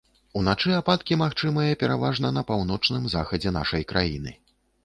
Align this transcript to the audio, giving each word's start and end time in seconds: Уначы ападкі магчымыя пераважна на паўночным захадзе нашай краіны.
Уначы 0.39 0.71
ападкі 0.77 1.17
магчымыя 1.23 1.77
пераважна 1.83 2.33
на 2.39 2.45
паўночным 2.53 3.07
захадзе 3.15 3.55
нашай 3.59 3.89
краіны. 3.93 4.39